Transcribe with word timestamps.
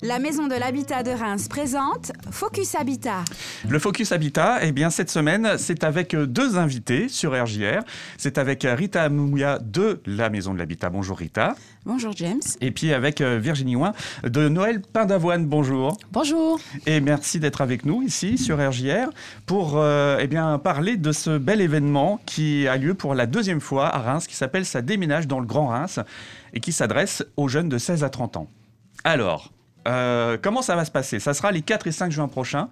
La 0.00 0.20
Maison 0.20 0.46
de 0.46 0.54
l'Habitat 0.54 1.02
de 1.02 1.10
Reims 1.10 1.48
présente 1.48 2.12
Focus 2.30 2.76
Habitat. 2.76 3.24
Le 3.68 3.80
Focus 3.80 4.12
Habitat, 4.12 4.60
eh 4.62 4.70
bien, 4.70 4.90
cette 4.90 5.10
semaine, 5.10 5.58
c'est 5.58 5.82
avec 5.82 6.14
deux 6.14 6.56
invités 6.56 7.08
sur 7.08 7.32
RJR. 7.32 7.82
C'est 8.16 8.38
avec 8.38 8.62
Rita 8.62 9.08
Mouya 9.08 9.58
de 9.58 10.00
la 10.06 10.30
Maison 10.30 10.54
de 10.54 10.58
l'Habitat. 10.60 10.88
Bonjour 10.90 11.18
Rita. 11.18 11.56
Bonjour 11.84 12.12
James. 12.14 12.42
Et 12.60 12.70
puis 12.70 12.92
avec 12.92 13.20
Virginie 13.20 13.74
Ouin 13.74 13.92
de 14.22 14.48
Noël 14.48 14.82
Pain 14.82 15.04
d'Avoine. 15.04 15.46
Bonjour. 15.46 15.96
Bonjour. 16.12 16.60
Et 16.86 17.00
merci 17.00 17.40
d'être 17.40 17.60
avec 17.60 17.84
nous 17.84 18.00
ici 18.02 18.38
sur 18.38 18.56
RJR 18.58 19.10
pour 19.46 19.84
eh 19.84 20.26
bien, 20.28 20.60
parler 20.60 20.96
de 20.96 21.10
ce 21.10 21.38
bel 21.38 21.60
événement 21.60 22.20
qui 22.24 22.68
a 22.68 22.76
lieu 22.76 22.94
pour 22.94 23.16
la 23.16 23.26
deuxième 23.26 23.60
fois 23.60 23.92
à 23.92 23.98
Reims, 23.98 24.28
qui 24.28 24.36
s'appelle 24.36 24.64
Ça 24.64 24.80
déménage 24.80 25.26
dans 25.26 25.40
le 25.40 25.46
Grand 25.46 25.66
Reims 25.66 25.98
et 26.54 26.60
qui 26.60 26.70
s'adresse 26.70 27.24
aux 27.36 27.48
jeunes 27.48 27.68
de 27.68 27.78
16 27.78 28.04
à 28.04 28.10
30 28.10 28.36
ans. 28.36 28.46
Alors, 29.02 29.50
euh, 29.88 30.36
comment 30.40 30.62
ça 30.62 30.76
va 30.76 30.84
se 30.84 30.90
passer? 30.90 31.18
Ça 31.18 31.34
sera 31.34 31.50
les 31.50 31.62
4 31.62 31.86
et 31.86 31.92
5 31.92 32.12
juin 32.12 32.28
prochains. 32.28 32.68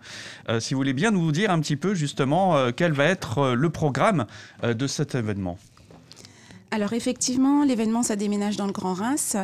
Euh, 0.48 0.60
si 0.60 0.74
vous 0.74 0.78
voulez 0.78 0.92
bien 0.92 1.10
nous 1.10 1.32
dire 1.32 1.50
un 1.50 1.60
petit 1.60 1.76
peu 1.76 1.94
justement 1.94 2.56
euh, 2.56 2.70
quel 2.74 2.92
va 2.92 3.04
être 3.04 3.54
le 3.54 3.70
programme 3.70 4.26
de 4.62 4.86
cet 4.86 5.14
événement. 5.14 5.58
Alors 6.76 6.92
effectivement, 6.92 7.64
l'événement 7.64 8.02
Ça 8.02 8.16
déménage 8.16 8.58
dans 8.58 8.66
le 8.66 8.72
Grand 8.72 8.92
Reims 8.92 9.34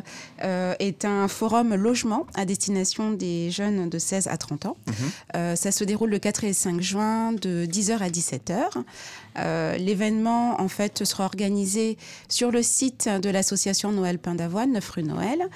est 0.42 1.06
un 1.06 1.28
forum 1.28 1.74
logement 1.74 2.26
à 2.34 2.44
destination 2.44 3.10
des 3.12 3.50
jeunes 3.50 3.88
de 3.88 3.98
16 3.98 4.28
à 4.28 4.36
30 4.36 4.66
ans. 4.66 4.76
Mhm. 4.86 5.56
ça 5.56 5.72
se 5.72 5.82
déroule 5.84 6.10
le 6.10 6.18
4 6.18 6.44
et 6.44 6.52
5 6.52 6.82
juin 6.82 7.32
de 7.32 7.64
10h 7.64 8.00
à 8.02 8.10
17h. 8.10 9.78
L'événement 9.78 10.60
en 10.60 10.68
fait 10.68 11.04
sera 11.04 11.24
organisé 11.24 11.96
sur 12.28 12.50
le 12.50 12.62
site 12.62 13.08
de 13.08 13.30
l'association 13.30 13.92
Noël 13.92 14.18
Pain 14.18 14.34
d'Avoine, 14.34 14.72
9 14.72 14.90
rue 14.90 15.02
Noël. 15.02 15.48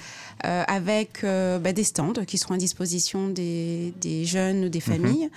Euh, 0.44 0.62
avec 0.68 1.24
euh, 1.24 1.58
bah, 1.58 1.72
des 1.72 1.82
stands 1.82 2.12
qui 2.26 2.36
seront 2.36 2.54
à 2.54 2.58
disposition 2.58 3.28
des, 3.28 3.92
jeunes, 4.24 4.68
des 4.68 4.78
mhm. 4.78 4.82
familles. 4.84 5.30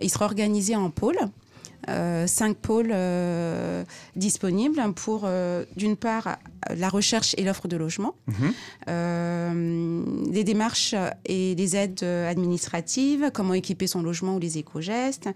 Il 0.00 0.10
sera 0.10 0.24
organisé 0.24 0.74
en 0.74 0.90
pôles. 0.90 1.18
Euh, 1.88 2.26
cinq 2.26 2.56
pôles 2.56 2.94
disponibles 4.16 4.82
pour, 4.94 5.28
d'une 5.76 5.96
part, 5.96 6.38
la 6.74 6.88
recherche 6.88 7.34
et 7.38 7.44
l'offre 7.44 7.68
de 7.68 7.76
logement, 7.76 8.14
mhm. 8.26 10.32
les 10.32 10.44
démarches 10.44 10.94
et 11.24 11.54
les 11.54 11.76
aides 11.76 12.02
administratives, 12.02 13.30
comment 13.32 13.54
équiper 13.54 13.86
son 13.86 14.02
logement 14.02 14.36
ou 14.36 14.38
les 14.38 14.58
éco-gestes, 14.58 15.28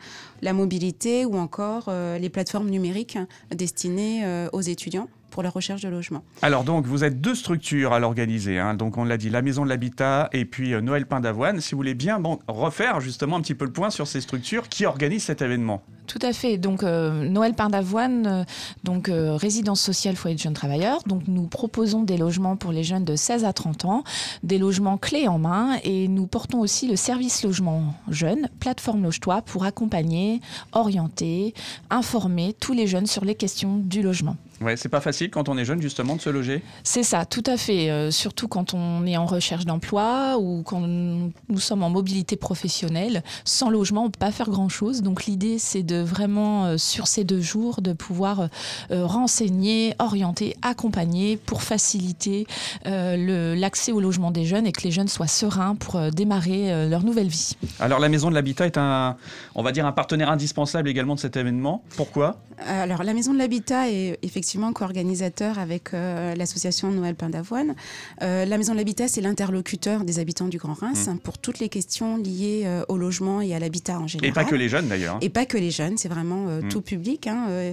la 0.42 0.52
mobilité 0.52 1.24
ou 1.24 1.36
encore 1.36 1.91
les 2.20 2.28
plateformes 2.28 2.69
numériques 2.69 3.19
destinées 3.54 4.25
aux 4.52 4.62
étudiants 4.62 5.08
pour 5.30 5.42
la 5.42 5.50
recherche 5.50 5.82
de 5.82 5.88
logement. 5.88 6.22
Alors 6.42 6.64
donc, 6.64 6.86
vous 6.86 7.04
êtes 7.04 7.20
deux 7.20 7.34
structures 7.34 7.92
à 7.92 8.00
l'organiser. 8.00 8.58
Hein. 8.58 8.75
Donc 8.75 8.98
on 8.98 9.04
l'a 9.04 9.16
dit, 9.16 9.30
la 9.30 9.42
Maison 9.42 9.64
de 9.64 9.70
l'Habitat 9.70 10.28
et 10.32 10.44
puis 10.44 10.75
euh, 10.75 10.80
Noël 10.80 11.06
Pain 11.06 11.20
d'Avoine. 11.20 11.60
Si 11.60 11.72
vous 11.72 11.78
voulez 11.78 11.94
bien 11.94 12.20
bon, 12.20 12.38
refaire 12.48 13.00
justement 13.00 13.36
un 13.36 13.41
petit 13.41 13.54
peu 13.54 13.64
le 13.64 13.72
point 13.72 13.91
sur 13.91 14.06
ces 14.06 14.20
structures 14.20 14.69
qui 14.69 14.84
organisent 14.84 15.25
cet 15.25 15.41
événement. 15.41 15.82
Tout 16.11 16.27
à 16.27 16.33
fait. 16.33 16.58
Donc 16.58 16.83
euh, 16.83 17.25
Noël 17.28 17.55
Pain 17.55 17.69
d'Avoine, 17.69 18.27
euh, 18.27 18.44
donc 18.83 19.08
résidence 19.08 19.80
sociale 19.80 20.16
foyer 20.16 20.34
de 20.34 20.41
jeunes 20.41 20.55
travailleurs. 20.55 20.98
Donc 21.06 21.22
nous 21.28 21.47
proposons 21.47 22.03
des 22.03 22.16
logements 22.16 22.56
pour 22.56 22.72
les 22.72 22.83
jeunes 22.83 23.05
de 23.05 23.14
16 23.14 23.44
à 23.44 23.53
30 23.53 23.84
ans, 23.84 24.03
des 24.42 24.58
logements 24.58 24.98
clés 24.98 25.28
en 25.28 25.38
main 25.38 25.78
et 25.84 26.08
nous 26.08 26.27
portons 26.27 26.58
aussi 26.58 26.88
le 26.88 26.97
service 26.97 27.44
logement 27.44 27.94
jeune, 28.08 28.48
plateforme 28.58 29.05
Loge-toi 29.05 29.42
pour 29.42 29.62
accompagner, 29.62 30.41
orienter, 30.72 31.55
informer 31.91 32.56
tous 32.58 32.72
les 32.72 32.88
jeunes 32.88 33.06
sur 33.06 33.25
les 33.25 33.36
questions 33.36 33.77
du 33.77 34.03
logement. 34.03 34.36
Ouais, 34.61 34.77
c'est 34.77 34.91
pas 34.91 35.00
facile 35.00 35.31
quand 35.31 35.48
on 35.48 35.56
est 35.56 35.64
jeune 35.64 35.81
justement 35.81 36.16
de 36.16 36.20
se 36.20 36.28
loger? 36.28 36.62
C'est 36.84 37.03
ça, 37.03 37.25
tout 37.25 37.42
à 37.47 37.56
fait. 37.56 37.91
Euh, 37.91 38.11
surtout 38.11 38.47
quand 38.47 38.75
on 38.75 39.06
est 39.06 39.16
en 39.16 39.25
recherche 39.25 39.64
d'emploi 39.64 40.36
ou 40.38 40.62
quand 40.62 40.81
nous 40.81 41.58
sommes 41.58 41.83
en 41.83 41.88
mobilité 41.88 42.36
professionnelle. 42.36 43.22
Sans 43.47 43.70
logement, 43.70 44.05
on 44.05 44.11
peut 44.11 44.19
pas 44.19 44.33
faire 44.33 44.50
grand 44.50 44.69
chose. 44.69 45.00
Donc 45.00 45.25
l'idée, 45.25 45.58
c'est 45.58 45.83
de 45.83 46.00
vraiment 46.03 46.67
euh, 46.67 46.79
sur 46.79 47.06
ces 47.06 47.25
deux 47.25 47.41
jours 47.41 47.83
de 47.83 47.93
pouvoir 47.93 48.48
euh, 48.91 49.06
renseigner, 49.06 49.94
orienter, 49.99 50.56
accompagner 50.62 51.37
pour 51.37 51.62
faciliter 51.62 52.47
l'accès 52.84 53.93
au 53.93 54.00
logement 54.00 54.31
des 54.31 54.44
jeunes 54.44 54.66
et 54.66 54.72
que 54.72 54.83
les 54.83 54.91
jeunes 54.91 55.09
soient 55.09 55.27
sereins 55.27 55.75
pour 55.75 56.00
démarrer 56.10 56.89
leur 56.89 57.05
nouvelle 57.05 57.28
vie. 57.28 57.56
Alors 57.78 57.99
la 57.99 58.09
Maison 58.09 58.31
de 58.31 58.34
l'Habitat 58.34 58.66
est 58.66 58.78
un, 58.78 59.16
on 59.55 59.62
va 59.62 59.72
dire, 59.72 59.87
un 59.87 59.93
partenaire 59.93 60.31
indispensable 60.31 60.89
également 60.89 61.15
de 61.15 61.21
cet 61.21 61.37
événement. 61.37 61.83
Pourquoi? 61.97 62.37
Alors 62.66 63.03
la 63.03 63.15
Maison 63.15 63.33
de 63.33 63.39
l'Habitat 63.39 63.91
est 63.91 64.19
effectivement 64.22 64.72
co-organisateur 64.72 65.59
avec 65.59 65.94
euh, 65.94 66.34
l'association 66.34 66.91
Noël 66.91 67.15
Pain 67.15 67.31
d'Avoine. 67.31 67.75
Euh, 68.22 68.44
la 68.44 68.59
Maison 68.59 68.72
de 68.72 68.78
l'Habitat, 68.78 69.09
c'est 69.09 69.21
l'interlocuteur 69.21 70.05
des 70.05 70.19
habitants 70.19 70.49
du 70.49 70.59
Grand 70.59 70.75
Reims 70.75 71.09
mmh. 71.09 71.19
pour 71.19 71.39
toutes 71.39 71.59
les 71.59 71.69
questions 71.69 72.16
liées 72.16 72.62
euh, 72.65 72.84
au 72.89 72.97
logement 72.97 73.41
et 73.41 73.55
à 73.55 73.59
l'habitat 73.59 73.99
en 73.99 74.06
général. 74.06 74.31
Et 74.31 74.33
pas 74.33 74.44
que 74.44 74.55
les 74.55 74.69
jeunes 74.69 74.89
d'ailleurs. 74.89 75.16
Hein. 75.16 75.21
Et 75.22 75.28
pas 75.28 75.47
que 75.47 75.56
les 75.56 75.71
jeunes, 75.71 75.90
c'est 75.97 76.09
vraiment 76.09 76.47
mmh. 76.47 76.69
tout 76.69 76.81
public, 76.81 77.27
hein, 77.27 77.73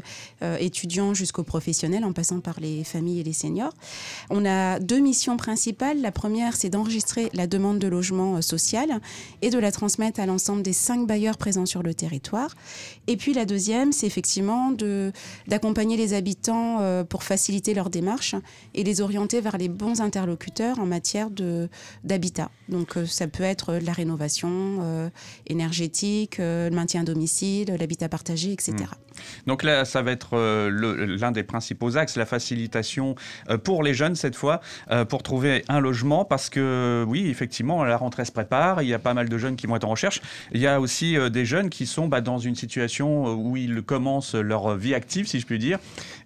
étudiants 0.59 1.13
jusqu'aux 1.13 1.43
professionnels, 1.43 2.03
en 2.03 2.13
passant 2.13 2.39
par 2.39 2.59
les 2.59 2.83
familles 2.83 3.21
et 3.21 3.23
les 3.23 3.33
seniors. 3.33 3.73
On 4.29 4.45
a 4.45 4.79
deux 4.79 4.99
missions 4.99 5.37
principales. 5.37 6.01
La 6.01 6.11
première, 6.11 6.55
c'est 6.55 6.69
d'enregistrer 6.69 7.29
la 7.33 7.47
demande 7.47 7.79
de 7.79 7.87
logement 7.87 8.41
social 8.41 8.99
et 9.41 9.49
de 9.49 9.59
la 9.59 9.71
transmettre 9.71 10.19
à 10.19 10.25
l'ensemble 10.25 10.61
des 10.61 10.73
cinq 10.73 11.07
bailleurs 11.07 11.37
présents 11.37 11.65
sur 11.65 11.83
le 11.83 11.93
territoire. 11.93 12.55
Et 13.07 13.17
puis 13.17 13.33
la 13.33 13.45
deuxième, 13.45 13.91
c'est 13.91 14.07
effectivement 14.07 14.73
d'accompagner 15.47 15.97
les 15.97 16.13
habitants 16.13 16.81
euh, 16.81 17.03
pour 17.03 17.23
faciliter 17.23 17.73
leur 17.73 17.89
démarche 17.89 18.35
et 18.73 18.83
les 18.83 19.01
orienter 19.01 19.41
vers 19.41 19.57
les 19.57 19.69
bons 19.69 20.01
interlocuteurs 20.01 20.79
en 20.79 20.85
matière 20.85 21.29
d'habitat. 22.03 22.49
Donc 22.69 22.97
euh, 22.97 23.05
ça 23.05 23.27
peut 23.27 23.43
être 23.43 23.73
la 23.75 23.93
rénovation 23.93 24.49
euh, 24.51 25.09
énergétique, 25.47 26.37
le 26.39 26.69
maintien 26.71 27.01
à 27.01 27.03
domicile, 27.03 27.75
l'habitat 27.79 28.06
partagé, 28.09 28.51
etc. 28.51 28.73
Mmh. 28.73 29.17
Donc 29.47 29.63
là, 29.63 29.85
ça 29.85 30.01
va 30.01 30.11
être 30.11 30.37
l'un 30.69 31.31
des 31.31 31.43
principaux 31.43 31.97
axes, 31.97 32.15
la 32.15 32.25
facilitation 32.25 33.15
pour 33.63 33.83
les 33.83 33.93
jeunes 33.93 34.15
cette 34.15 34.35
fois, 34.35 34.61
pour 35.09 35.23
trouver 35.23 35.63
un 35.69 35.79
logement, 35.79 36.23
parce 36.23 36.49
que 36.49 37.03
oui, 37.07 37.27
effectivement, 37.29 37.83
la 37.83 37.97
rentrée 37.97 38.25
se 38.25 38.31
prépare, 38.31 38.83
il 38.83 38.89
y 38.89 38.93
a 38.93 38.99
pas 38.99 39.13
mal 39.13 39.27
de 39.27 39.37
jeunes 39.37 39.55
qui 39.55 39.65
vont 39.65 39.75
être 39.75 39.85
en 39.85 39.89
recherche. 39.89 40.21
Il 40.51 40.61
y 40.61 40.67
a 40.67 40.79
aussi 40.79 41.17
des 41.31 41.45
jeunes 41.45 41.69
qui 41.69 41.87
sont 41.87 42.07
bah, 42.07 42.21
dans 42.21 42.37
une 42.37 42.55
situation 42.55 43.33
où 43.33 43.57
ils 43.57 43.81
commencent 43.81 44.35
leur 44.35 44.75
vie 44.75 44.93
active, 44.93 45.27
si 45.27 45.39
je 45.39 45.45
puis 45.45 45.57
dire, 45.57 45.79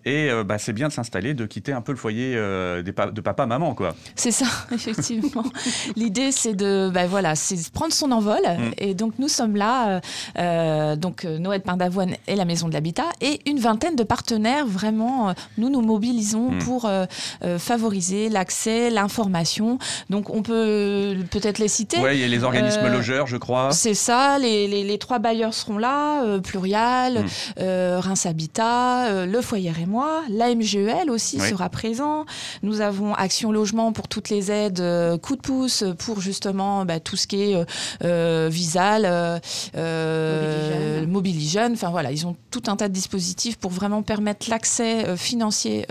et 0.06 0.30
euh, 0.30 0.44
bah, 0.44 0.58
c'est 0.58 0.74
bien 0.74 0.88
de 0.88 0.94
s'installer, 0.94 1.34
de 1.34 1.46
quitter 1.46 1.74
un 1.74 1.82
peu 1.82 1.92
le 1.92 1.98
foyer 1.98 2.34
euh, 2.36 2.82
de 2.82 3.22
papa-maman. 3.22 3.76
quoi. 3.76 3.96
C'est 4.16 4.32
ça, 4.32 4.46
effectivement. 4.72 5.44
L'idée, 5.96 6.32
c'est 6.32 6.54
de 6.54 6.90
bah, 6.94 7.08
voilà, 7.08 7.34
prendre 7.74 7.94
son 7.94 8.12
envol. 8.12 8.42
Mm. 8.42 8.72
Et 8.78 8.94
donc, 8.94 9.14
nous 9.20 9.28
sommes 9.28 9.56
là, 9.56 10.02
euh, 10.38 10.96
donc 10.96 11.24
Noël 11.24 11.61
Pain 11.62 11.78
d'Avoine 11.78 12.16
et 12.28 12.36
la 12.36 12.46
Maison 12.46 12.68
de 12.68 12.74
l'Habitat, 12.74 13.10
et 13.22 13.40
une 13.46 13.60
vingtaine 13.60 13.96
de 13.96 14.04
partenaires. 14.04 14.66
Vraiment, 14.66 15.34
nous 15.58 15.70
nous 15.70 15.82
mobilisons 15.82 16.52
mm. 16.52 16.58
pour 16.60 16.90
favoriser 17.58 18.30
l'accès, 18.30 18.90
l'information. 18.90 19.80
Donc, 20.10 20.30
on 20.30 20.42
peut 20.42 21.16
peut-être 21.32 21.60
les 21.60 21.68
citer. 21.68 21.98
Oui, 22.02 22.12
il 22.14 22.20
y 22.20 22.24
a 22.24 22.28
les 22.28 22.44
organismes 22.44 22.88
logeurs, 22.88 23.28
je 23.28 23.38
crois. 23.38 23.72
C'est 23.72 23.94
ça, 23.94 24.38
les, 24.40 24.68
les, 24.68 24.98
trois 24.98 25.20
bailleurs 25.20 25.54
seront 25.54 25.78
là, 25.78 26.40
Plurial, 26.40 27.26
mm. 27.26 27.64
Reims 28.00 28.26
Habitat, 28.26 29.26
le 29.26 29.42
foyer 29.42 29.74
et 29.82 29.86
moi. 29.86 30.22
L'AMGEL 30.30 31.10
aussi 31.10 31.40
sera 31.40 31.70
présent. 31.70 32.26
Nous 32.64 32.82
avons 32.82 33.14
Action 33.14 33.52
Logement 33.52 33.92
pour 33.92 34.08
toutes 34.08 34.30
les 34.30 34.52
aides, 34.52 34.80
euh, 34.80 35.18
coup 35.18 35.36
de 35.36 35.42
pouce 35.42 35.84
pour 36.00 36.22
justement 36.22 36.86
bah, 36.86 37.00
tout 37.00 37.16
ce 37.16 37.28
qui 37.28 37.42
est 37.42 37.56
euh, 37.56 37.66
euh 38.04 38.50
Visal, 38.52 39.04
euh, 39.76 41.06
Mobiligène. 41.06 41.51
Enfin 41.74 41.90
voilà, 41.90 42.12
ils 42.12 42.26
ont 42.28 42.36
tout 42.50 42.64
un 42.68 42.76
tas 42.76 42.88
de 42.88 42.94
dispositifs 42.94 43.58
pour 43.58 43.72
vraiment 43.72 44.02
permettre 44.02 44.50
l'accès 44.50 45.16
financier 45.18 45.86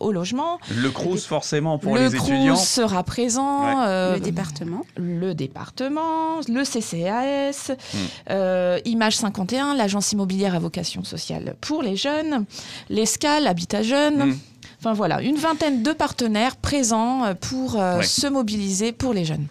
au 0.00 0.12
logement. 0.12 0.58
Le 0.74 0.90
CRUS 0.90 1.26
forcément 1.26 1.78
pour 1.78 1.96
les 1.96 2.14
étudiants. 2.14 2.44
Le 2.46 2.52
CRUS 2.54 2.64
sera 2.64 3.02
présent. 3.02 3.84
le 3.86 4.18
département. 4.18 4.82
Le 4.96 5.34
département, 5.34 6.40
le 6.48 6.62
CCAS, 6.64 7.72
hmm. 7.72 8.80
Image 8.84 9.16
51, 9.16 9.74
l'agence 9.74 10.12
immobilière 10.12 10.54
à 10.54 10.58
vocation 10.58 11.04
sociale 11.04 11.56
pour 11.60 11.82
les 11.82 11.96
jeunes, 11.96 12.44
les 12.88 13.04
Habitat 13.46 13.82
Jeune. 13.82 14.30
Hmm. 14.30 14.38
Enfin 14.78 14.92
voilà, 14.92 15.22
une 15.22 15.36
vingtaine 15.36 15.82
de 15.82 15.92
partenaires 15.92 16.56
présents 16.56 17.24
euh, 17.24 17.34
pour 17.34 17.80
euh, 17.80 18.02
se 18.02 18.26
mobiliser 18.26 18.92
pour 18.92 19.14
les 19.14 19.24
jeunes. 19.24 19.46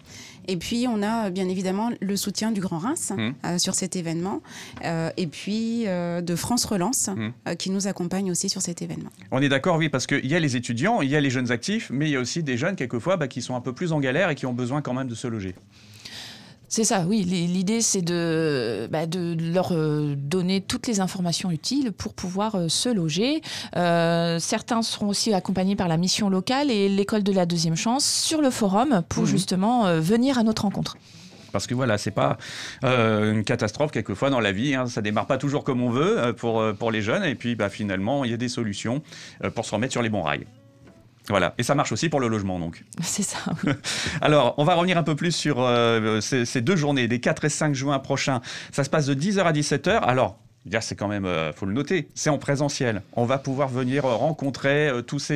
Et 0.48 0.56
puis, 0.56 0.86
on 0.88 1.02
a 1.02 1.30
bien 1.30 1.48
évidemment 1.48 1.90
le 2.00 2.16
soutien 2.16 2.52
du 2.52 2.60
Grand 2.60 2.78
Reims 2.78 3.12
hmm. 3.16 3.30
euh, 3.44 3.58
sur 3.58 3.74
cet 3.74 3.96
événement. 3.96 4.42
et 4.82 5.26
puis, 5.26 5.84
de 5.86 6.36
France 6.36 6.64
Relance, 6.64 7.08
hmm. 7.08 7.56
qui 7.56 7.70
nous 7.70 7.86
accompagne 7.86 8.30
aussi 8.30 8.48
sur 8.48 8.62
cet 8.62 8.82
événement. 8.82 9.10
On 9.30 9.42
est 9.42 9.48
d'accord, 9.48 9.76
oui, 9.76 9.88
parce 9.88 10.06
qu'il 10.06 10.26
y 10.26 10.34
a 10.34 10.40
les 10.40 10.56
étudiants, 10.56 11.02
il 11.02 11.10
y 11.10 11.16
a 11.16 11.20
les 11.20 11.30
jeunes 11.30 11.50
actifs, 11.50 11.90
mais 11.90 12.06
il 12.08 12.12
y 12.12 12.16
a 12.16 12.20
aussi 12.20 12.42
des 12.42 12.56
jeunes, 12.56 12.76
quelquefois, 12.76 13.16
bah, 13.16 13.28
qui 13.28 13.42
sont 13.42 13.56
un 13.56 13.60
peu 13.60 13.72
plus 13.72 13.92
en 13.92 14.00
galère 14.00 14.30
et 14.30 14.34
qui 14.34 14.46
ont 14.46 14.52
besoin 14.52 14.82
quand 14.82 14.94
même 14.94 15.08
de 15.08 15.14
se 15.14 15.26
loger. 15.26 15.54
C'est 16.68 16.84
ça, 16.84 17.04
oui. 17.06 17.22
L'idée, 17.22 17.80
c'est 17.80 18.02
de, 18.02 18.88
bah, 18.90 19.06
de 19.06 19.36
leur 19.52 19.72
euh, 19.72 20.14
donner 20.16 20.60
toutes 20.60 20.86
les 20.88 21.00
informations 21.00 21.50
utiles 21.50 21.92
pour 21.92 22.12
pouvoir 22.12 22.56
euh, 22.56 22.68
se 22.68 22.88
loger. 22.88 23.40
Euh, 23.76 24.38
certains 24.40 24.82
seront 24.82 25.08
aussi 25.08 25.32
accompagnés 25.32 25.76
par 25.76 25.88
la 25.88 25.96
mission 25.96 26.28
locale 26.28 26.70
et 26.70 26.88
l'école 26.88 27.22
de 27.22 27.32
la 27.32 27.46
deuxième 27.46 27.76
chance 27.76 28.04
sur 28.04 28.42
le 28.42 28.50
forum 28.50 29.02
pour 29.08 29.24
mmh. 29.24 29.26
justement 29.26 30.00
venir 30.00 30.38
à 30.38 30.42
notre 30.42 30.62
rencontre 30.62 30.96
parce 31.52 31.66
que 31.66 31.74
voilà, 31.74 31.96
c'est 31.96 32.10
pas 32.10 32.36
une 32.82 33.42
catastrophe 33.42 33.90
quelquefois 33.90 34.28
dans 34.28 34.40
la 34.40 34.52
vie. 34.52 34.74
Hein. 34.74 34.88
Ça 34.88 35.00
démarre 35.00 35.26
pas 35.26 35.38
toujours 35.38 35.64
comme 35.64 35.80
on 35.80 35.88
veut 35.88 36.34
pour, 36.36 36.62
pour 36.78 36.90
les 36.90 37.00
jeunes. 37.00 37.24
Et 37.24 37.34
puis 37.34 37.54
bah, 37.54 37.70
finalement, 37.70 38.26
il 38.26 38.30
y 38.30 38.34
a 38.34 38.36
des 38.36 38.50
solutions 38.50 39.02
pour 39.54 39.64
se 39.64 39.74
remettre 39.74 39.92
sur 39.92 40.02
les 40.02 40.10
bons 40.10 40.20
rails. 40.20 40.46
Voilà, 41.28 41.54
et 41.58 41.62
ça 41.62 41.74
marche 41.74 41.92
aussi 41.92 42.08
pour 42.08 42.20
le 42.20 42.28
logement 42.28 42.58
donc. 42.58 42.84
C'est 43.02 43.22
ça. 43.22 43.38
Alors, 44.20 44.54
on 44.58 44.64
va 44.64 44.74
revenir 44.74 44.98
un 44.98 45.02
peu 45.02 45.16
plus 45.16 45.32
sur 45.32 45.56
euh, 45.60 46.20
ces, 46.20 46.60
deux 46.60 46.76
journées, 46.76 47.08
des 47.08 47.20
4 47.20 47.44
et 47.44 47.48
5 47.48 47.74
juin 47.74 47.98
prochains. 47.98 48.40
Ça 48.72 48.84
se 48.84 48.90
passe 48.90 49.06
de 49.06 49.14
10h 49.14 49.42
à 49.42 49.52
17h. 49.52 49.98
Alors, 50.00 50.38
c'est 50.80 50.94
quand 50.94 51.08
même, 51.08 51.24
euh, 51.24 51.52
faut 51.52 51.66
le 51.66 51.72
noter, 51.72 52.08
c'est 52.14 52.30
en 52.30 52.38
présentiel. 52.38 53.02
On 53.14 53.24
va 53.24 53.38
pouvoir 53.38 53.68
venir 53.68 54.04
euh, 54.04 54.14
rencontrer 54.14 54.90
tous 55.06 55.18
ces, 55.18 55.34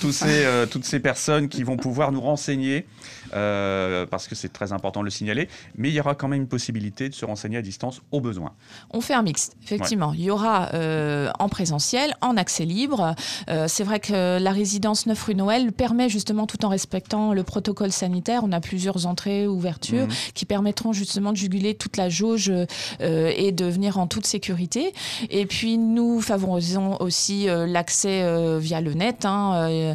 tous 0.00 0.12
ces, 0.12 0.46
toutes 0.70 0.84
ces 0.84 1.00
personnes 1.00 1.48
qui 1.48 1.62
vont 1.62 1.76
pouvoir 1.76 2.12
nous 2.12 2.20
renseigner 2.20 2.86
euh, 3.34 4.06
parce 4.06 4.28
que 4.28 4.34
c'est 4.34 4.52
très 4.52 4.72
important 4.72 5.00
de 5.00 5.06
le 5.06 5.10
signaler, 5.10 5.48
mais 5.76 5.88
il 5.88 5.94
y 5.94 6.00
aura 6.00 6.14
quand 6.14 6.28
même 6.28 6.42
une 6.42 6.48
possibilité 6.48 7.08
de 7.08 7.14
se 7.14 7.24
renseigner 7.24 7.58
à 7.58 7.62
distance 7.62 8.00
au 8.12 8.20
besoin. 8.20 8.52
On 8.90 9.00
fait 9.00 9.14
un 9.14 9.22
mix, 9.22 9.50
effectivement. 9.64 10.12
Il 10.12 10.22
y 10.22 10.30
aura 10.30 10.70
euh, 10.74 11.30
en 11.38 11.48
présentiel, 11.48 12.14
en 12.20 12.36
accès 12.36 12.64
libre. 12.64 13.14
Euh, 13.48 13.66
c'est 13.68 13.84
vrai 13.84 14.00
que 14.00 14.38
la 14.38 14.52
résidence 14.52 15.06
9 15.06 15.22
rue 15.22 15.34
Noël 15.34 15.72
permet 15.72 16.08
justement, 16.08 16.46
tout 16.46 16.64
en 16.64 16.68
respectant 16.68 17.32
le 17.32 17.42
protocole 17.42 17.92
sanitaire, 17.92 18.42
on 18.44 18.52
a 18.52 18.60
plusieurs 18.60 19.06
entrées, 19.06 19.46
ouvertures, 19.46 20.06
mhm. 20.06 20.14
qui 20.34 20.44
permettront 20.44 20.92
justement 20.92 21.32
de 21.32 21.36
juguler 21.36 21.74
toute 21.74 21.96
la 21.96 22.08
jauge 22.08 22.52
et 23.00 23.52
de 23.52 23.64
venir 23.64 23.98
en 23.98 24.06
toute 24.06 24.26
sécurité. 24.26 24.43
Et 25.30 25.46
puis 25.46 25.78
nous 25.78 26.20
favorisons 26.20 26.96
aussi 27.00 27.46
l'accès 27.46 28.24
via 28.58 28.80
le 28.80 28.94
net. 28.94 29.24
Hein, 29.24 29.94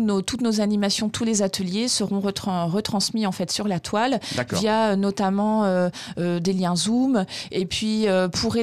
nos, 0.00 0.22
toutes 0.22 0.40
nos 0.42 0.60
animations, 0.60 1.08
tous 1.08 1.24
les 1.24 1.42
ateliers 1.42 1.88
seront 1.88 2.20
retransmis 2.20 2.80
retransmis 2.80 3.26
en 3.26 3.32
fait 3.32 3.50
sur 3.50 3.68
la 3.68 3.80
toile 3.80 4.20
via 4.52 4.90
euh, 4.90 4.96
notamment 4.96 5.64
euh, 5.64 5.88
euh, 6.18 6.40
des 6.40 6.52
liens 6.52 6.76
Zoom. 6.76 7.24
Et 7.50 7.66
puis 7.66 8.06
pour, 8.32 8.56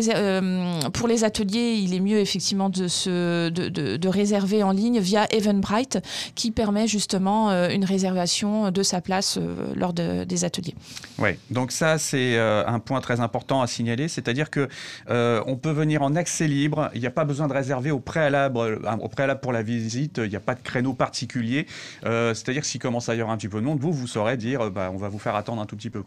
pour 0.93 1.07
les 1.07 1.23
ateliers, 1.23 1.73
il 1.75 1.93
est 1.93 1.99
mieux 1.99 2.19
effectivement 2.19 2.69
de, 2.69 2.87
se, 2.87 3.49
de, 3.49 3.69
de, 3.69 4.09
réserver 4.09 4.63
en 4.63 4.71
ligne 4.71 4.99
via 4.99 5.25
Eventbrite 5.31 5.99
qui 6.35 6.51
permet 6.51 6.87
justement 6.87 7.51
une 7.69 7.85
réservation 7.85 8.71
de 8.71 8.83
sa 8.83 9.01
place 9.01 9.37
lors 9.75 9.93
des 9.93 10.43
ateliers. 10.43 10.75
Oui, 11.19 11.31
donc 11.51 11.71
ça 11.71 11.97
c'est 11.97 12.37
un 12.37 12.79
point 12.79 13.01
très 13.01 13.19
important 13.19 13.61
à 13.61 13.67
signaler, 13.67 14.07
c'est-à-dire 14.07 14.49
que 14.49 14.67
on 15.09 15.55
peut 15.55 15.71
venir 15.71 16.01
en 16.01 16.15
accès 16.15 16.47
libre, 16.47 16.89
il 16.93 17.01
n'y 17.01 17.07
a 17.07 17.11
pas 17.11 17.25
besoin 17.25 17.47
de 17.47 17.53
réserver 17.53 17.91
au 17.91 17.99
préalable, 17.99 18.79
au 19.01 19.07
préalable 19.07 19.39
pour 19.39 19.53
la 19.53 19.63
visite, 19.63 20.19
il 20.23 20.29
n'y 20.29 20.35
a 20.35 20.41
pas 20.41 20.55
de 20.55 20.61
créneau 20.61 20.93
particulier. 20.93 21.65
c'est-à-dire 22.03 22.61
que 22.61 22.67
s'il 22.67 22.81
commence 22.81 23.09
à 23.09 23.15
y 23.15 23.21
avoir 23.21 23.33
un 23.33 23.37
petit 23.37 23.49
peu 23.49 23.59
de 23.59 23.65
monde, 23.65 23.79
vous 23.79 23.91
vous 23.91 24.07
saurez 24.07 24.37
dire 24.37 24.57
euh, 24.61 24.69
bah, 24.69 24.91
on 24.93 24.97
va 24.97 25.09
vous 25.09 25.19
faire 25.19 25.35
attendre 25.35 25.61
un 25.61 25.65
tout 25.65 25.75
petit 25.75 25.89
peu. 25.89 26.03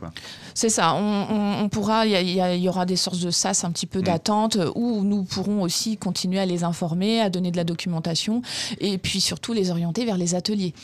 C'est 0.54 0.68
ça, 0.68 0.94
on, 0.94 1.68
pourra, 1.68 2.06
il 2.06 2.62
y, 2.62 2.68
aura 2.68 2.86
des 2.86 2.96
sources 2.96 3.20
de 3.20 3.30
SAS, 3.30 3.64
un 3.64 3.72
petit 3.72 3.86
peu 3.86 3.98
mm. 4.00 4.02
d'attente, 4.02 4.58
où 4.74 5.02
nous 5.02 5.24
pourrons 5.24 5.62
aussi 5.62 5.96
continuer 5.96 6.38
à 6.38 6.46
les 6.46 6.64
informer, 6.64 7.20
à 7.20 7.30
donner 7.30 7.50
de 7.50 7.56
la 7.56 7.64
documentation, 7.64 8.42
et 8.78 8.98
puis 8.98 9.20
surtout 9.20 9.52
les 9.52 9.70
orienter 9.70 10.04
vers 10.04 10.16
les 10.16 10.34
ateliers. 10.34 10.74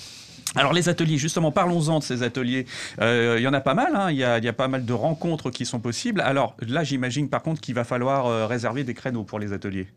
Alors 0.55 0.73
les 0.73 0.89
ateliers, 0.89 1.19
justement, 1.19 1.51
parlons-en 1.51 1.99
de 1.99 2.05
ces 2.05 2.23
ateliers. 2.23 2.67
Euh, 3.01 3.37
il 3.39 3.43
y 3.43 3.49
en 3.49 3.53
a 3.53 3.61
pas 3.61 3.75
mal, 3.75 3.95
hein. 3.95 4.11
il, 4.11 4.17
y 4.17 4.25
a, 4.25 4.53
pas 4.53 4.69
mal 4.69 4.85
de 4.85 4.93
rencontres 4.93 5.51
qui 5.51 5.67
sont 5.67 5.81
possibles. 5.81 6.21
Alors 6.21 6.55
là, 6.67 6.85
j'imagine 6.85 7.29
par 7.29 7.43
contre 7.43 7.61
qu'il 7.61 7.75
va 7.75 7.85
falloir 7.85 8.27
euh, 8.27 8.47
réserver 8.47 8.85
des 8.85 8.95
créneaux 8.95 9.25
pour 9.25 9.39
les 9.39 9.53
ateliers. 9.53 9.89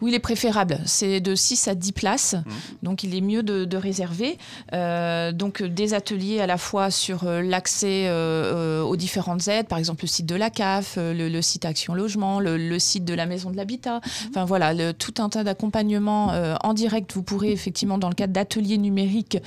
Oui, 0.00 0.12
il 0.12 0.14
est 0.14 0.20
préférable. 0.20 0.78
C'est 0.84 1.20
de 1.20 1.34
6 1.34 1.68
à 1.68 1.74
10 1.74 1.92
places, 1.92 2.34
mmh. 2.34 2.50
donc 2.84 3.02
il 3.02 3.16
est 3.16 3.20
mieux 3.20 3.42
de, 3.42 3.76
réserver. 3.76 4.38
Euh, 4.72 5.32
donc 5.32 5.62
des 5.62 5.94
ateliers 5.94 6.40
à 6.40 6.46
la 6.46 6.58
fois 6.58 6.90
sur 6.90 7.24
l'accès 7.24 8.10
aux 8.10 8.96
différentes 8.96 9.48
aides, 9.48 9.66
par 9.66 9.78
exemple 9.78 10.02
le 10.02 10.08
site 10.08 10.26
de 10.26 10.36
la 10.36 10.50
CAF, 10.50 10.96
le, 10.96 11.40
site 11.40 11.64
Action 11.64 11.94
Logement, 11.94 12.38
le, 12.40 12.78
site 12.78 13.04
de 13.04 13.14
la 13.14 13.26
Maison 13.26 13.50
de 13.50 13.56
l'Habitat. 13.56 13.96
Mmh. 13.96 14.28
Enfin 14.30 14.44
voilà, 14.44 14.92
tout 14.92 15.14
un 15.18 15.28
tas 15.28 15.42
d'accompagnements 15.42 16.32
en 16.62 16.74
direct. 16.74 17.12
Vous 17.14 17.22
pourrez 17.22 17.50
effectivement, 17.50 17.98
dans 17.98 18.08
le 18.08 18.14
cadre 18.14 18.32
d'ateliers 18.32 18.78
numériques, 18.78 19.38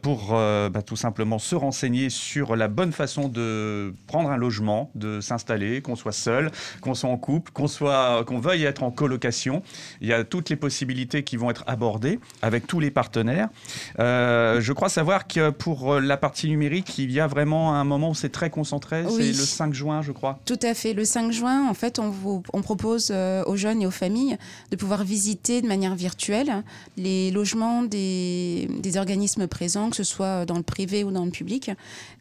pour 0.02 0.32
bah, 0.34 0.82
tout 0.86 0.96
simplement 0.96 1.40
se 1.40 1.56
renseigner 1.56 2.10
sur 2.10 2.56
la 2.56 2.68
bonne 2.68 2.92
façon 2.92 3.28
de 3.28 3.94
prendre 4.08 4.30
un 4.32 4.38
logement, 4.38 4.92
de 4.96 5.22
s'installer, 5.22 5.82
qu'on 5.82 5.96
soit 5.96 6.12
seul, 6.12 6.52
qu'on 6.82 6.94
soit 6.94 7.10
en 7.10 7.18
couple, 7.18 7.52
qu'on 7.52 7.68
soit, 7.68 8.24
qu'on 8.26 8.40
veuille 8.40 8.64
être 8.64 8.84
en 8.84 8.92
colocation. 8.92 9.62
Il 10.02 10.08
y 10.08 10.14
a 10.14 10.24
toutes 10.24 10.50
les 10.50 10.56
possibilités 10.56 11.24
qui 11.24 11.38
vont 11.38 11.50
être 11.50 11.64
abordées 11.68 12.20
avec 12.42 12.68
tous 12.68 12.80
les 12.80 12.92
partenaires. 12.92 13.50
je 13.98 14.72
crois 14.72 14.90
savoir 14.90 15.28
que 15.28 15.50
pour 15.50 15.93
euh, 15.94 16.00
la 16.00 16.18
partie 16.18 16.48
numérique, 16.50 16.98
il 16.98 17.12
y 17.12 17.20
a 17.20 17.28
vraiment 17.28 17.76
un 17.76 17.84
moment 17.84 18.10
où 18.10 18.16
c'est 18.16 18.30
très 18.30 18.50
concentré, 18.50 19.04
c'est 19.10 19.28
le 19.28 19.34
5 19.34 19.74
juin, 19.74 20.02
je 20.02 20.12
crois. 20.12 20.40
Tout 20.46 20.60
à 20.62 20.74
fait. 20.74 20.94
Le 20.94 21.06
5 21.06 21.32
juin, 21.32 21.68
en 21.68 21.74
fait, 21.74 22.00
on, 22.00 22.10
vous, 22.10 22.44
on 22.54 22.62
propose 22.62 23.10
euh, 23.12 23.44
aux 23.46 23.56
jeunes 23.56 23.82
et 23.82 23.86
aux 23.86 23.92
familles 23.92 24.38
de 24.72 24.76
pouvoir 24.76 25.04
visiter 25.04 25.62
de 25.62 25.68
manière 25.68 25.96
virtuelle 25.96 26.64
les 26.98 27.32
logements 27.32 27.84
des, 27.84 28.70
des 28.80 28.98
organismes 28.98 29.48
présents, 29.48 29.90
que 29.90 29.96
ce 29.96 30.04
soit 30.04 30.46
dans 30.46 30.58
le 30.58 30.64
privé 30.64 31.04
ou 31.04 31.12
dans 31.12 31.26
le 31.26 31.32
public. 31.32 31.72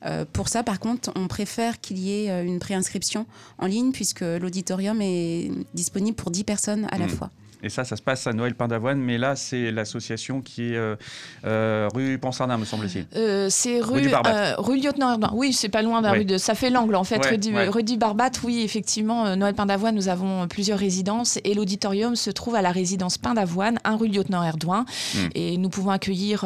Euh, 0.04 0.24
pour 0.32 0.48
ça, 0.48 0.62
par 0.62 0.80
contre, 0.80 1.10
on 1.16 1.28
préfère 1.28 1.80
qu'il 1.80 1.98
y 1.98 2.12
ait 2.12 2.44
une 2.44 2.58
préinscription 2.58 3.26
en 3.58 3.66
ligne 3.66 3.92
puisque 3.92 4.22
l'auditorium 4.22 5.00
est 5.00 5.50
disponible 5.74 6.16
pour 6.16 6.30
10 6.30 6.44
personnes 6.44 6.86
à 6.90 6.98
la 6.98 7.06
hmm. 7.06 7.10
fois. 7.10 7.30
Et 7.62 7.68
ça, 7.68 7.84
ça 7.84 7.96
se 7.96 8.02
passe 8.02 8.26
à 8.26 8.32
Noël 8.32 8.54
Pain 8.54 8.66
d'Avoine, 8.66 9.00
mais 9.00 9.18
là, 9.18 9.36
c'est 9.36 9.70
l'association 9.70 10.40
qui 10.40 10.72
est 10.72 10.76
euh, 10.76 10.96
euh, 11.44 11.88
rue 11.94 12.18
Pansardin, 12.18 12.58
me 12.58 12.64
semble-t-il. 12.64 13.06
Euh, 13.16 13.46
c'est 13.50 13.80
rue, 13.80 14.10
rue, 14.58 14.80
Lieutenant 14.80 15.12
Erdin. 15.12 15.30
Oui, 15.32 15.52
c'est 15.52 15.68
pas 15.68 15.82
loin 15.82 16.00
de 16.00 16.06
la 16.06 16.12
rue 16.12 16.24
de. 16.24 16.38
Ça 16.38 16.54
fait 16.54 16.70
l'angle, 16.70 16.96
en 16.96 17.04
fait. 17.04 17.24
rue, 17.24 17.82
du, 17.84 17.96
Barbat, 17.96 18.30
oui, 18.42 18.62
effectivement. 18.64 19.36
Noël 19.36 19.54
Pain 19.54 19.66
d'Avoine, 19.66 19.94
nous 19.94 20.08
avons 20.08 20.48
plusieurs 20.48 20.78
résidences 20.78 21.38
et 21.44 21.54
l'auditorium 21.54 22.16
se 22.16 22.30
trouve 22.30 22.56
à 22.56 22.62
la 22.62 22.72
résidence 22.72 23.16
Pain 23.16 23.34
d'Avoine, 23.34 23.78
1 23.84 23.96
rue 23.96 24.08
Lieutenant 24.08 24.42
Erdouin. 24.42 24.84
Hmm. 25.14 25.28
Et 25.36 25.56
nous 25.56 25.68
pouvons 25.68 25.90
accueillir 25.90 26.44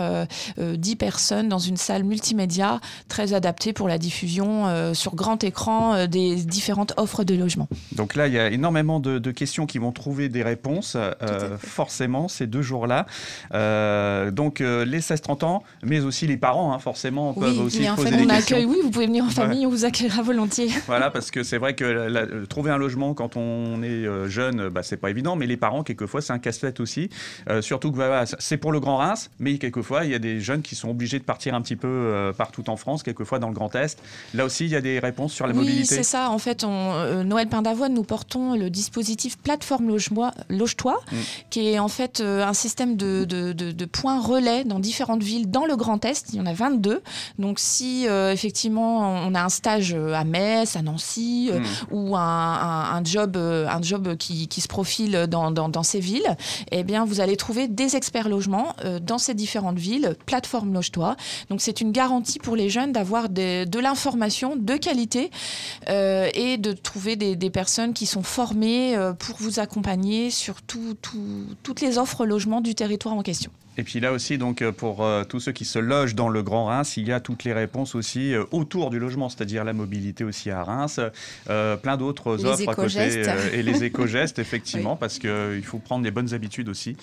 10 0.58 0.96
personnes 0.96 1.48
dans 1.48 1.58
une 1.58 1.78
salle 1.78 2.04
multimédia 2.04 2.80
très 3.08 3.32
adaptée 3.32 3.72
pour 3.72 3.88
la 3.88 3.96
diffusion 3.96 4.92
sur 4.94 5.14
grand 5.14 5.42
écran 5.44 6.06
des 6.06 6.36
différentes 6.36 6.92
offres 6.98 7.24
de 7.24 7.34
logement. 7.34 7.68
Donc 7.92 8.14
là, 8.16 8.26
il 8.26 8.34
y 8.34 8.38
a 8.38 8.50
énormément 8.50 9.00
de, 9.00 9.18
de 9.18 9.30
questions 9.30 9.66
qui 9.66 9.78
vont 9.78 9.92
trouver 9.92 10.28
des 10.28 10.42
réponses. 10.42 10.96
Forcément 11.58 12.28
ces 12.28 12.46
deux 12.46 12.62
jours-là. 12.62 13.06
donc 14.30 14.60
les 14.60 15.00
16-30 15.00 15.44
ans, 15.44 15.62
mais 15.82 16.00
aussi 16.00 16.26
les 16.26 16.36
parents, 16.36 16.72
hein, 16.72 16.78
forcément, 16.78 17.34
peuvent 17.34 17.60
aussi 17.60 17.86
poser 17.96 18.10
des 18.10 18.22
on 18.22 18.26
questions. 18.26 18.56
Accueille, 18.56 18.64
oui, 18.66 18.78
vous 18.82 18.90
pouvez 18.90 19.06
venir 19.06 19.24
en 19.24 19.30
famille, 19.30 19.66
on 19.66 19.70
vous 19.70 19.84
accueillera 19.84 20.22
volontiers. 20.22 20.70
Voilà, 20.86 21.10
parce 21.10 21.30
que 21.30 21.42
c'est 21.42 21.58
vrai 21.58 21.74
que 21.74 22.44
trouver 22.44 22.70
un 22.70 22.76
logement 22.76 23.12
quand 23.12 23.36
on 23.36 23.82
est 23.82 24.06
jeune, 24.28 24.68
bah, 24.68 24.82
c'est 24.82 24.96
pas 24.96 25.10
évident, 25.10 25.36
mais 25.36 25.46
les 25.46 25.56
parents, 25.56 25.82
quelquefois, 25.82 26.20
c'est 26.20 26.32
un 26.32 26.38
casse-tête 26.38 26.80
aussi. 26.80 27.10
surtout 27.60 27.92
que 27.92 27.98
bah, 27.98 28.24
c'est 28.38 28.56
pour 28.56 28.72
le 28.72 28.80
Grand 28.80 28.98
Reims, 28.98 29.30
mais 29.38 29.58
quelquefois, 29.58 30.04
il 30.04 30.10
y 30.10 30.14
a 30.14 30.18
des 30.18 30.40
jeunes 30.40 30.62
qui 30.62 30.74
sont 30.74 30.90
obligés 30.90 31.18
de 31.18 31.24
partir 31.24 31.54
un 31.54 31.62
petit 31.62 31.76
peu 31.76 32.32
partout 32.36 32.68
en 32.70 32.76
France, 32.76 33.02
quelquefois 33.02 33.38
dans 33.38 33.48
le 33.48 33.54
Grand 33.54 33.74
Est. 33.74 34.00
Là 34.34 34.44
aussi, 34.44 34.64
il 34.64 34.70
y 34.70 34.76
a 34.76 34.80
des 34.80 34.98
réponses 34.98 35.32
sur 35.32 35.46
la 35.46 35.52
mobilité. 35.52 35.80
Oui, 35.80 35.86
c'est 35.86 36.02
ça. 36.02 36.30
En 36.30 36.38
fait, 36.38 36.64
on, 36.64 36.92
euh, 36.94 37.24
Noël 37.24 37.48
Pain 37.48 37.62
d'Avoine, 37.62 37.94
nous 37.94 38.02
portons 38.02 38.54
le 38.56 38.70
dispositif 38.70 39.38
plateforme 39.38 39.88
Loge-toi, 40.48 40.95
mm. 41.12 41.16
qui 41.50 41.68
est 41.68 41.78
en 41.78 41.88
fait 41.88 42.20
euh, 42.20 42.44
un 42.44 42.54
système 42.54 42.96
de, 42.96 43.24
de, 43.24 43.84
points 43.84 44.20
relais 44.20 44.64
dans 44.64 44.80
différentes 44.80 45.22
villes 45.22 45.50
dans 45.50 45.64
le 45.64 45.76
Grand 45.76 46.04
Est. 46.04 46.26
Il 46.32 46.36
y 46.36 46.40
en 46.40 46.46
a 46.46 46.52
22. 46.52 47.02
Donc, 47.38 47.58
si 47.58 48.08
euh, 48.08 48.32
effectivement 48.32 49.26
on 49.26 49.34
a 49.34 49.42
un 49.42 49.48
stage 49.48 49.94
à 49.94 50.24
Metz, 50.24 50.76
à 50.76 50.82
Nancy, 50.82 51.50
mm. 51.52 51.94
ou 51.94 52.16
un, 52.16 53.04
job, 53.04 53.36
un 53.36 53.82
job 53.82 54.16
qui, 54.16 54.48
qui 54.48 54.60
se 54.60 54.68
profile 54.68 55.26
dans, 55.28 55.50
dans, 55.50 55.82
ces 55.82 56.00
villes, 56.00 56.36
eh 56.72 56.82
bien, 56.82 57.04
vous 57.04 57.20
allez 57.20 57.36
trouver 57.36 57.68
des 57.68 57.96
experts 57.96 58.28
logements 58.28 58.74
dans 59.02 59.18
ces 59.18 59.34
différentes 59.34 59.78
villes, 59.78 60.16
plateforme 60.26 60.72
Loge-toi. 60.72 61.16
Donc, 61.50 61.60
c'est 61.60 61.80
une 61.80 61.92
garantie 61.92 62.38
pour 62.38 62.56
les 62.56 62.68
jeunes 62.68 62.92
d'avoir 62.92 63.28
de 63.28 63.78
l'information 63.78 64.56
de 64.56 64.76
qualité 64.76 65.30
euh, 65.88 66.28
et 66.34 66.58
de 66.58 66.72
trouver 66.72 67.16
des, 67.16 67.50
personnes 67.50 67.92
qui 67.94 68.06
sont 68.06 68.22
formées 68.22 68.96
euh, 68.96 69.12
pour 69.12 69.36
vous 69.38 69.60
accompagner 69.60 70.30
sur 70.30 70.62
toutes 70.94 71.80
les 71.80 71.98
offres 71.98 72.26
logements 72.26 72.60
du 72.60 72.74
territoire 72.74 73.14
en 73.14 73.22
question. 73.22 73.50
Et 73.78 73.82
puis 73.82 74.00
là 74.00 74.12
aussi, 74.12 74.38
donc 74.38 74.62
euh, 74.62 74.72
pour 74.72 75.04
euh, 75.04 75.24
tous 75.24 75.40
ceux 75.40 75.52
qui 75.52 75.64
se 75.64 75.78
logent 75.78 76.14
dans 76.14 76.28
le 76.28 76.42
Grand 76.42 76.66
Reims, 76.66 76.96
il 76.96 77.06
y 77.06 77.12
a 77.12 77.20
toutes 77.20 77.44
les 77.44 77.52
réponses 77.52 77.94
aussi 77.94 78.32
euh, 78.32 78.44
autour 78.50 78.90
du 78.90 78.98
logement, 78.98 79.28
c'est-à-dire 79.28 79.64
la 79.64 79.74
mobilité 79.74 80.24
aussi 80.24 80.50
à 80.50 80.62
Reims, 80.62 80.98
plein 81.46 81.96
d'autres 81.96 82.44
offres 82.44 82.68
à 82.68 82.74
côté 82.74 83.22
et 83.52 83.62
les 83.62 83.84
éco-gestes 83.84 84.38
effectivement, 84.38 84.96
parce 85.00 85.18
qu'il 85.18 85.62
faut 85.64 85.78
prendre 85.78 86.04
les 86.04 86.10
bonnes 86.10 86.32
habitudes 86.32 86.68
aussi. 86.68 86.96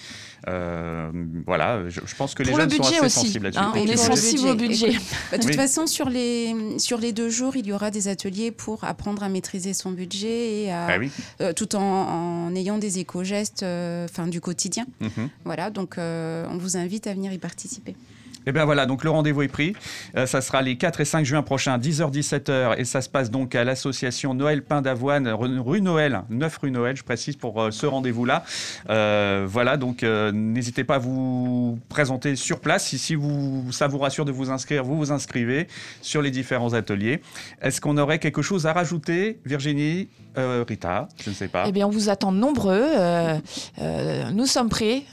voilà, 0.46 1.90
je, 1.90 2.16
pense 2.18 2.34
que 2.34 2.44
les 2.44 2.54
jeunes 2.54 2.70
sont 2.70 2.82
assez 2.82 3.10
sensibles 3.10 3.46
là-dessus. 3.46 3.64
Hein, 3.64 3.74
on 3.76 3.86
est 3.86 3.98
sensible 3.98 4.50
au 4.50 4.56
budget. 4.56 4.94
Bah, 5.32 5.38
de 5.38 5.44
toute 5.44 5.56
façon, 5.56 5.86
sur 5.86 6.10
les 6.10 6.56
sur 6.80 6.98
les 6.98 7.14
deux 7.14 7.30
jours, 7.30 7.56
il 7.56 7.68
y 7.68 7.74
aura 7.74 7.92
des 7.92 8.08
ateliers 8.08 8.52
pour 8.52 8.84
apprendre 8.84 9.24
à 9.24 9.30
maîtriser 9.30 9.74
son 9.74 9.92
budget 9.92 10.64
et 10.64 10.72
à, 10.72 10.88
ah 11.40 11.54
tout 11.54 11.76
en, 11.76 12.48
en, 12.48 12.56
ayant 12.56 12.78
des 12.78 13.00
éco-gestes, 13.00 13.64
enfin 13.64 14.28
du 14.28 14.42
quotidien. 14.42 14.86
Mhm. 15.02 15.30
Voilà, 15.46 15.70
donc 15.70 15.96
on 15.98 16.63
vous 16.64 16.78
invite 16.78 17.08
à 17.08 17.14
venir 17.14 17.32
y 17.34 17.38
participer. 17.38 17.96
Et 18.46 18.50
eh 18.50 18.52
bien 18.52 18.66
voilà, 18.66 18.86
donc 18.86 19.06
le 19.06 19.10
rendez-vous 19.10 19.44
est 19.44 19.48
pris. 19.48 19.74
Euh, 20.18 20.26
ça 20.26 20.42
sera 20.42 20.62
les 20.62 20.76
4 20.76 21.00
et 21.00 21.06
5 21.06 21.26
juin 21.26 21.44
prochains, 21.44 21.78
10h-17h, 21.78 22.76
et 22.78 22.84
ça 22.84 23.02
se 23.02 23.08
passe 23.08 23.32
donc 23.32 23.56
à 23.56 23.64
l'association 23.64 24.34
Noël 24.34 24.64
Pain 24.64 24.82
d'Avoine, 24.82 25.30
rue 25.30 25.82
Noël, 25.82 26.24
9 26.30 26.58
rue 26.58 26.72
Noël, 26.72 26.98
je 26.98 27.04
précise, 27.04 27.38
pour 27.38 27.62
euh, 27.62 27.72
ce 27.72 27.86
rendez-vous-là. 27.86 28.44
Euh, 28.90 29.46
voilà, 29.48 29.78
donc 29.78 30.04
n'hésitez 30.04 30.84
pas 30.84 30.96
à 30.96 31.00
vous 31.00 31.80
présenter 31.88 32.36
sur 32.36 32.60
place. 32.60 32.88
Si, 32.88 32.98
si 32.98 33.16
vous, 33.16 33.72
ça 33.72 33.88
vous 33.88 33.98
rassure 33.98 34.26
de 34.26 34.34
vous 34.34 34.52
inscrire, 34.52 34.84
vous 34.84 34.98
vous 34.98 35.14
inscrivez 35.14 35.68
sur 36.02 36.22
les 36.22 36.30
différents 36.30 36.74
ateliers. 36.74 37.22
Est-ce 37.62 37.80
qu'on 37.80 37.98
aurait 37.98 38.20
quelque 38.20 38.42
chose 38.42 38.66
à 38.66 38.74
rajouter, 38.74 39.40
Virginie 39.46 40.10
Rita, 40.36 41.08
je 41.24 41.30
ne 41.30 41.36
sais 41.36 41.48
pas. 41.48 41.66
Eh 41.68 41.72
bien, 41.72 41.88
on 41.88 41.92
vous 41.92 42.10
attend 42.10 42.32
nombreux. 42.32 42.88
nous 44.34 44.48
sommes 44.48 44.70
prêts 44.70 45.04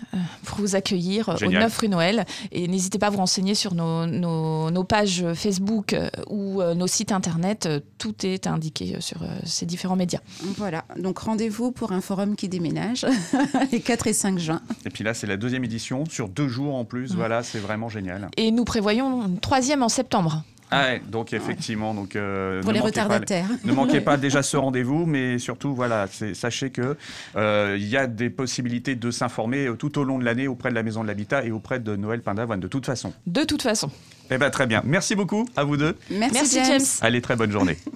pour 0.47 0.59
vous 0.59 0.75
accueillir 0.75 1.29
au 1.29 1.51
9 1.51 1.79
rue 1.79 1.89
Noël. 1.89 2.25
Et 2.51 2.67
n'hésitez 2.67 2.99
pas 2.99 3.09
à 3.09 3.11
vous 3.11 3.20
renseigner 3.21 3.55
sur 3.55 3.75
nos, 3.75 4.07
nos, 4.07 4.85
pages 4.85 5.25
Facebook 5.35 5.93
euh, 5.93 6.09
ou 6.29 6.62
euh, 6.62 6.75
nos 6.75 6.87
sites 6.87 7.12
internet. 7.12 7.67
Euh, 7.67 7.81
tout 7.99 8.27
est 8.27 8.47
indiqué 8.47 8.97
sur 9.00 9.19
ces 9.45 9.67
différents 9.67 9.97
médias. 9.97 10.21
Voilà, 10.57 10.85
donc 10.97 11.19
rendez-vous 11.19 11.71
pour 11.71 11.93
un 11.93 12.00
forum 12.00 12.35
qui 12.35 12.49
déménage 12.49 13.07
les 13.73 13.81
4 13.81 14.07
et 14.07 14.12
5 14.15 14.39
juin. 14.39 14.62
Et 14.87 14.91
puis 14.91 15.05
là, 15.05 15.12
c'est 15.12 15.27
la 15.27 15.37
deuxième 15.37 15.65
édition 15.65 16.07
sur 16.07 16.29
deux 16.29 16.49
jours 16.49 16.75
en 16.75 16.87
plus. 16.87 17.15
Voilà, 17.15 17.43
c'est 17.43 17.59
vraiment 17.59 17.91
génial. 17.91 18.31
Et 18.39 18.50
nous 18.50 18.65
prévoyons 18.65 19.27
une 19.27 19.39
troisième 19.39 19.83
en 19.83 19.91
septembre. 19.91 20.43
Ah 20.71 20.83
ouais, 20.85 21.03
donc 21.09 21.33
effectivement, 21.33 21.95
donc 21.95 22.15
euh, 22.17 22.62
pour 22.62 22.73
les 22.73 22.81
retardataires. 22.81 23.49
ne 23.65 23.73
manquez 23.73 24.00
pas 24.00 24.17
déjà 24.17 24.43
ce 24.43 24.57
rendez-vous, 24.57 25.05
mais 25.07 25.39
surtout 25.39 25.75
voilà, 25.75 26.07
sachez 26.35 26.71
que 26.71 26.97
euh, 27.37 27.77
il 27.79 27.89
y 27.89 27.97
a 27.97 28.07
des 28.07 28.31
possibilités 28.31 28.95
de 28.95 29.11
s'informer 29.11 29.69
tout 29.79 29.99
au 29.99 30.05
long 30.05 30.19
de 30.19 30.25
l'année 30.25 30.49
auprès 30.49 30.71
de 30.71 30.75
la 30.75 30.83
Maison 30.83 31.03
de 31.03 31.09
l'Habitat 31.09 31.45
et 31.45 31.50
auprès 31.50 31.81
de 31.81 31.97
Noël 31.97 32.23
Pindavoine, 32.23 32.61
de 32.61 32.69
toute 32.69 32.87
façon. 32.87 33.12
De 33.27 33.45
toute 33.45 33.62
façon. 33.62 33.91
Eh 34.31 34.39
bien 34.39 34.50
très 34.50 34.67
bien, 34.67 34.83
merci 34.85 35.15
beaucoup 35.17 35.49
à 35.57 35.65
vous 35.65 35.77
deux. 35.77 35.97
Merci, 36.11 36.61
James. 36.65 36.81
Allez, 37.00 37.21
très 37.21 37.37
bonne 37.37 37.50
journée. 37.50 37.77